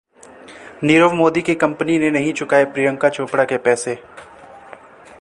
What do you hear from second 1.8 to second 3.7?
ने नहीं चुकाए प्रियंका चोपड़ा के